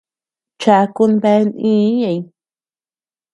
[0.61, 2.21] Chakun bea nïi ñëʼeñ.